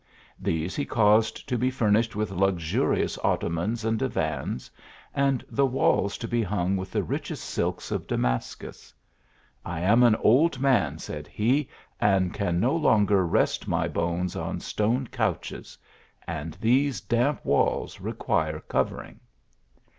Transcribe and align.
These 0.39 0.75
he 0.75 0.83
caused 0.83 1.47
to 1.47 1.59
be 1.59 1.69
furnished 1.69 2.15
with 2.15 2.31
luxurious 2.31 3.19
ottomans 3.23 3.85
and 3.85 3.99
divans; 3.99 4.71
and 5.13 5.45
the 5.47 5.67
walls 5.67 6.17
to 6.17 6.27
be 6.27 6.41
hung 6.41 6.75
with 6.75 6.89
the 6.89 7.03
richest 7.03 7.45
silks 7.45 7.91
of 7.91 8.07
Damascus." 8.07 8.95
I 9.63 9.81
am 9.81 10.01
an 10.01 10.15
old 10.15 10.59
man," 10.59 10.97
said 10.97 11.27
he, 11.27 11.69
"and 11.99 12.33
can 12.33 12.59
no 12.59 12.75
longer 12.75 13.27
rest 13.27 13.67
my 13.67 13.87
bones 13.87 14.35
on 14.35 14.59
stone 14.59 15.05
couches; 15.05 15.77
and 16.25 16.55
these 16.55 16.99
damp 16.99 17.45
walls 17.45 17.99
re 18.01 18.13
quire 18.13 18.61
covering." 18.61 19.19